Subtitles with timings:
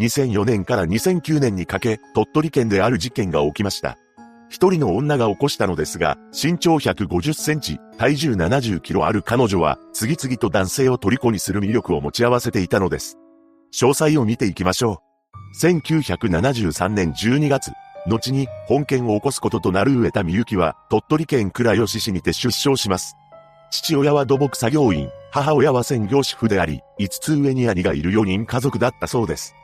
[0.00, 3.98] 2004年から2009年にかけ、鳥取県である事件が起きました。
[4.48, 13.18] 一人の女が起こしたのですが、身長150センチ、体重70キロある彼女は、次々と男性を虜にする魅力を持ち合わせていたのです。
[13.74, 15.02] 詳細を見ていきましょ
[15.62, 15.64] う。
[15.64, 17.70] 1973年12月、
[18.08, 23.16] 後に本件を起こすこととなる上田美幸は、鳥取県倉吉市にて出生します。
[23.70, 29.54] 父親は土木作業員、母親は専業主婦であり、5つ上に兄がいる4人家族だったそうです。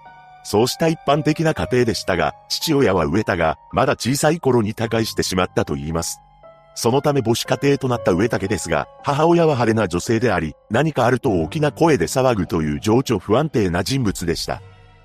[0.47, 6.21] そうした一般的な家庭でしたが、父親は植田が、まだ小さい頃に他界してしまったと言います。
[6.77, 14.63] そのため母子家庭となった植田家ですが、母親は派手な女性であり、何かあると大きな声で騒ぐという情緒不安定な人物でした。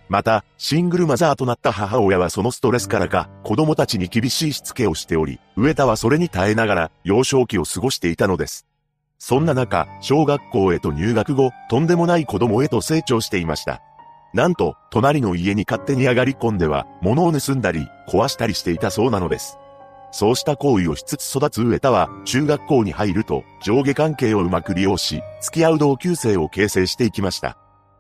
[0.10, 8.68] また、シングルマザーとなった母親はそのストレスからか、子供たちに厳しいしつけをしており、植田はそれに耐えながら、幼少期を過ごしていたのです。
[9.18, 13.82] そんな中、小学校へと入学後、とんでもない子供へと成長していました。
[14.34, 19.58] なんと、隣の家に勝手に上がり込んでは、物を盗んだり、壊したりしていたそうなのです。
[20.14, 27.58] そうした行為をしつつ育つ上田は、中学校に入ると、上下関係をうまく利用し、付き合う同級生を形成していきました。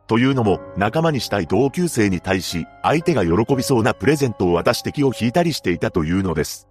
[0.08, 6.68] というのも、仲間にしたい同級生に対し、相手が喜びそうなプレゼントを渡して気を引いたりしていたというのです。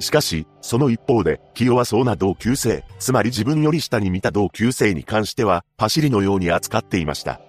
[0.00, 7.40] しかし、その一方で、気弱そうな同級生、つまり自分より下に見た同級生に関しては、パシリのように扱っていました。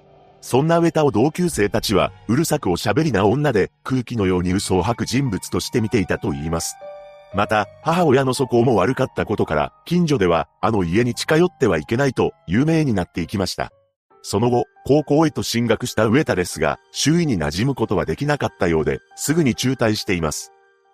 [0.41, 6.75] そんな上田を同級生たちは、うるさくおしゃべりな女で、空気のように嘘を吐く人物として見ていたと言います。
[7.33, 13.71] また、母親の素行も悪かったことから、近所では、あの家に近寄ってはいけないと、有名になっていきました。
[14.23, 20.51] その後、高校へと進学した上田ですが、周囲に馴染むことはできなかったようで、すぐに中退しています。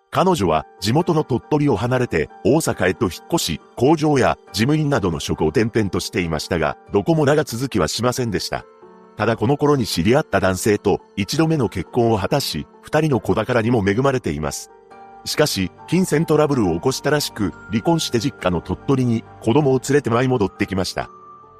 [0.09, 8.65] 彼女は地元の鳥取を離れて大阪へと引っ越し、工場や事務員などの職を転々としていましたが、どこも長続きはしませんでした。
[9.17, 14.69] ただこの頃に知り合った男性と一度目の結婚を果たし、二人の子宝にも恵まれています。
[15.25, 21.09] しかし、金銭トラブルを起こしたらしく、離婚して実家の鳥取に子供を連れて舞い戻ってきました。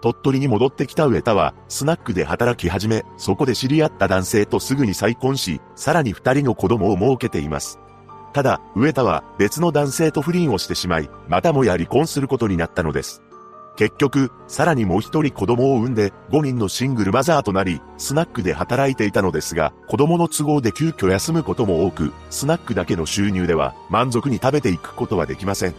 [0.01, 7.79] 鳥取に戻ってきた上田は、スナックで働き始め、そこで知り合った男性とすぐに再婚し、さらに二人の子供を設けています。
[8.33, 13.23] ただ、上田は別の男性と不倫をしてしまい、またもや離婚することになったのです。
[13.77, 25.75] 結局、さらにもう一人子供を産んで、5人のシングルマザーとなり、スナックで働いていたのですが、子供の都合で急遽休むことも多く、スナックだけの収入では、満足に食べていくことはできません。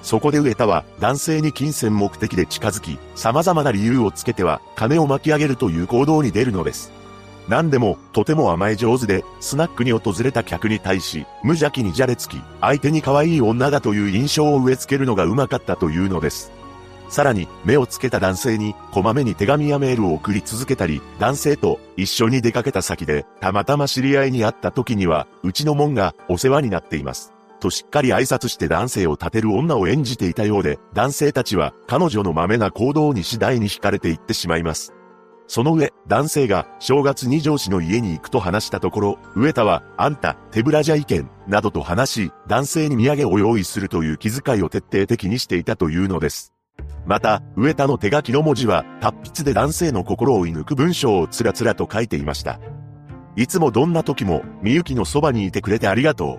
[0.00, 6.90] そこで上田は、男性に金銭目的で近づき、様々な理由をつけては、金を巻き上げるという行動に出るのです。
[7.48, 16.50] 何でも、とても甘え上手で、スナックに訪れた客に対し、無邪気にじゃれつき、相手に可愛い女だという印象を植え付けるのがうまかったというのです。
[17.08, 27.32] さらに、目をつけた男性に、こまめに手紙やメールを送り続けたり、男性と一緒に出かけた先で、たまたま知り合いに会った時には、うちの門がお世話になっています。
[27.60, 34.92] としっかり挨拶して男性を立てる女を演じていたようで、男性たちは彼女の豆な行動に次第に惹かれていってしまいます。
[35.46, 46.51] その上、男性が正月に上司の家に行くと話したところ、上田は、あんた、手ぶらじゃいけん、などと話し、男性に土産を用意するという気遣いを徹底的にしていたというのです。
[47.06, 52.60] また、上田の手書きの文字は、達筆で男性の心を射抜く文章をつらつらと書いていました。
[53.36, 56.38] いつもどんな時も、みゆきのそばにいてくれてありがと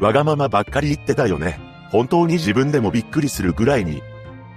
[0.00, 0.04] う。
[0.04, 1.60] わがままばっかり言ってたよね。
[1.90, 4.02] 本当に自分でもびっくりするぐらいに。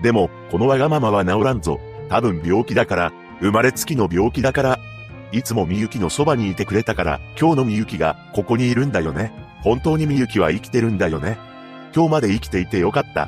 [0.01, 1.79] でも、このわがままは治らんぞ。
[2.09, 4.79] 多分病気だから、生まれつきの病気だから、
[5.31, 9.33] いつもみゆきのそばにいてくれたから、今日のみゆきがここにいるんだよね。
[9.61, 11.37] 本当にみゆきは生きてるんだよね。
[11.95, 13.27] 今日まで生きていてよかった。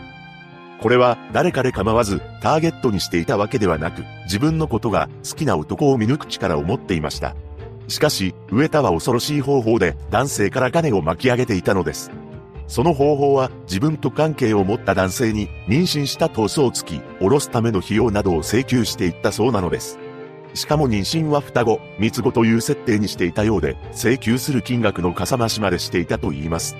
[0.83, 7.38] これは誰かで構わずターゲットにしていたわけではなく、自分のことが好きな男を見抜く力を持っていました。
[7.88, 12.11] しかし、上田は恐ろしい方法で男性から金を巻き上げていたのです。
[12.67, 19.97] その方法は自分と関係を持った男性に妊娠した闘争付き、下ろすための費用などを請求していったそうなのです。
[20.53, 26.75] しかも妊娠は双子、三つ子という設定にしていたようで、請求する金額のかさ増しまでしていたと言います。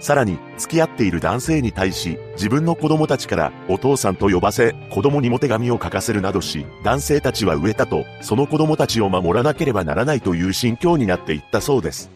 [0.00, 12.10] さらに、付き合っている男性に対し、自分の子供たちからお父さんと呼ばせ、子供にも手紙を書かせるなどし、男性たちは植えたと、その子供たちを守らなければならないという心境になっていったそうです。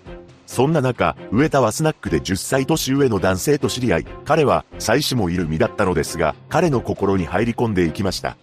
[0.47, 8.37] そんな中、植田はスナックで10歳年上の男性と知り合い、彼は妻子もいる身だったのですが、彼の心に入り込んでいきました。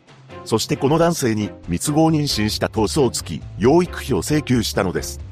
[0.44, 5.29] そしてこの男性に、密合妊娠した闘争付き、養育費を請求したのです。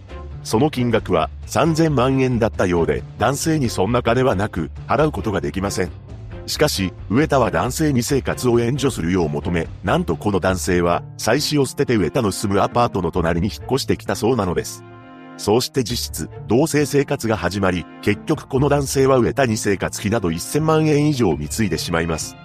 [0.48, 5.92] その金額は3000万円だったようで、男性にそんな金はなく、払うことができません。
[6.46, 14.86] しかし、上田は男性に生活を援助するよう求め、なんとこの男性は、妻子を捨てて上田の住むアパートの隣に引っ越してきたそうなのです。
[15.36, 22.38] そうして実質、同棲生活が始まり、結局この男性は植田に生活費など1000万円以上貢いでしまいます。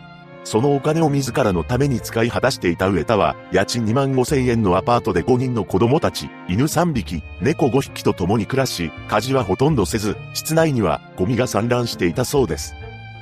[0.44, 12.74] そのお金を自らのために使い果たしていた植田は、家賃2万5千円のアパートで5人の子供たち、犬3匹、猫5匹と共に暮らし、家事はほとんどせず、室内にはゴミが散乱していたそうです。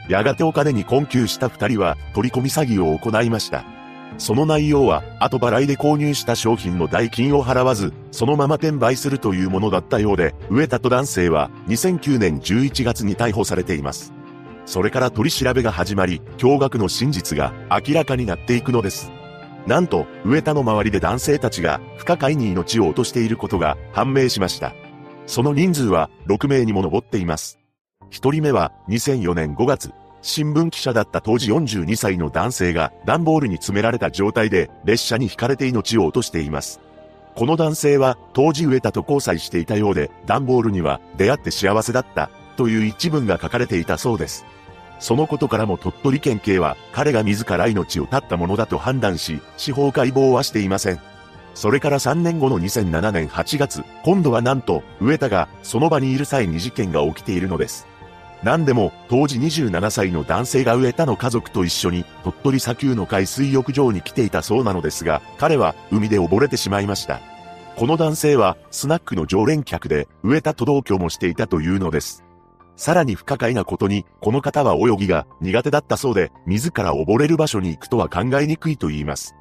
[0.09, 3.65] やがてお金に困窮した二人は、取り込み詐欺を行いました。
[4.19, 14.13] その内容は、後払いで購入した商品の代金を払わず、そのまま転売するというものだったようで、植田と男性は2009年11月に逮捕されています。
[14.71, 19.11] それから取り調べが始まり、驚愕の真実が明らかになっていくのです。
[19.67, 24.73] なんと、植田の周りで男性たちが不可解に命を落としていることが判明しました。
[25.27, 27.59] その人数は6名にも上っています。
[28.13, 29.91] 1人目は2004年5月、
[30.23, 36.79] 新聞記者だった当時42歳の男性が段ボールに詰められた状態で列車に引かれて命を落としています。
[37.35, 44.47] この男性は当時植えたと交際していたようで段ボールには出会って幸せだったという一文が書かれていたそうです。
[45.01, 51.01] そのことからも鳥取県警は彼が自ら命を絶ったものだと判断し司法解剖はしていません。
[51.55, 57.87] それから3年後の2007年8月、今度はなんと、植田がその場にいる際に事件が起きているのです。
[58.43, 67.21] 何でも、当時27歳の男性が植田の家族と一緒に、鳥取砂丘の海水浴場に来ていたそうなのですが、彼は海で溺れてしまいました。
[67.77, 72.25] この男性は、スナックの常連客で、植田と同居もしていたというのです。
[72.81, 79.37] さらに不可解なことに、この方は泳ぎが苦手だったそうで、自ら溺れる場所に行くとは考えにくいと言います。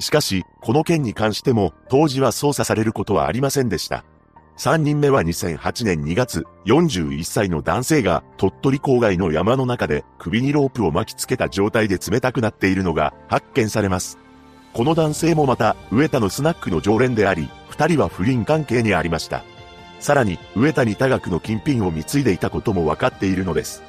[0.00, 4.04] しかし、この件に関しても、当時は操作されることはありませんでした。
[4.56, 14.18] 3人目は2008年2月、41歳の男性が鳥取郊外の山の中で首にロープを巻きつけた状態で冷たくなっているのが発見されます。
[14.72, 19.44] この男性もまた、上田のスナックの常連であり、二人は不倫関係にありました。
[20.00, 23.82] さらに、上田に多額の金品を貢いでいたことも分かっているのです。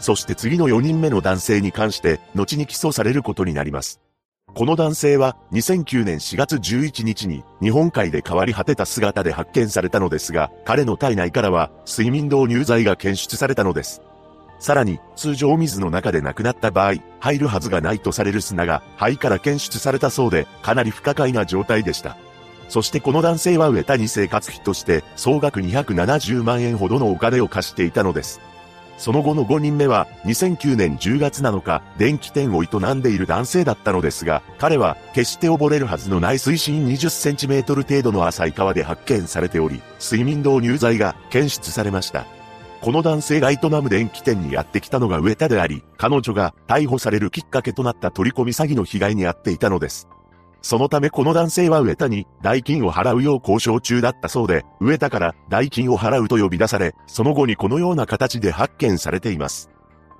[0.00, 4.00] そして次の4人目の男性に関して、後に起訴されることになります。
[4.54, 14.02] この男性は2009年4月11日に日本海で変わり果てた姿で発見されたのですが、彼の体内からは睡眠導入剤が検出されたのです。
[14.58, 22.16] さらに、通常水の中で亡くなった場合、入るはずがないとされる砂が肺から検出されたそうで、かなり不可解な状態でした。
[22.68, 28.40] そしてこの男性は植田に生活費として総額270万円ほどのお金を貸していたのです。
[28.98, 42.26] その後の5人目は2009年10月7日、電気店を営んでいる男性だったのですが、彼は決して溺れるはずのない水深20センチメートル程度の浅い川で発見されており、睡眠導入剤が検出されました。
[42.80, 50.08] この男性が営む電気店にやってきたのが上田であり、彼女が逮捕されるきっかけとなった取り込み詐欺の被害に遭っていたのです。
[50.62, 59.70] そのためこの男性は上田に代金を払うよう交渉中だったそうで、上田から代金を払うと呼び出され、その後にこのような形で発見されています。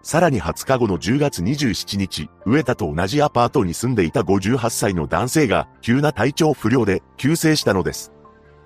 [0.02, 8.12] さらに20日後の10月27日、上田と同じアパートに住んでいた58歳の男性が急な体調不良で急逝したのです。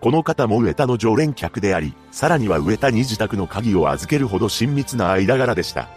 [0.01, 5.91] この方も上田の常連客であり、さらには上田に自宅の鍵を預けるほど親密な間柄でした。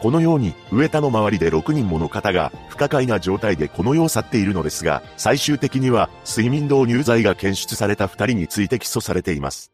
[0.00, 9.72] このように、植田の周りで6人もの方が、不可解な状態でこの世を去っているのですが、最終的には、睡眠導入剤が検出された2人について起訴されています。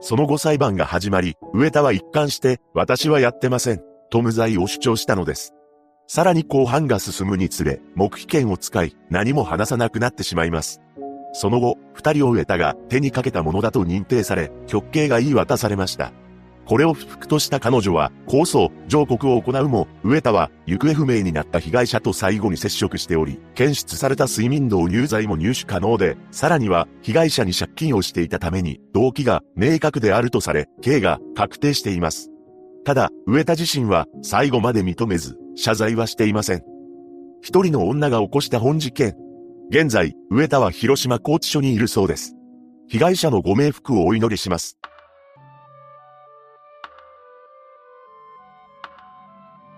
[0.00, 5.54] その後裁判が始まり、植田は一貫して、私はやってません、と無罪を主張したのです。
[6.08, 10.80] さらに後半が進むにつれ、黙秘権を使い、何も話さなくなってしまいます。
[11.32, 16.12] その後、二人を植田が手にかけたものだと認定され、極刑が言い渡されました。
[16.70, 32.30] これを不服とした彼女は、控訴、上告を行うも、上田は、行方不明になった被害者と最後に接触しており、検出された睡眠導入剤も入手可能で、さらには、被害者に借金をしていたために、動機が明確であるとされ、刑が確定しています。
[32.84, 36.62] ただ、上田自身は、最後まで認めず、謝罪はしていません。
[37.42, 39.16] 一人の女が起こした本事件。
[39.70, 42.36] 現在、上田は広島拘置所にいるそうです。
[42.86, 44.79] 被害者のご冥福をお祈りします。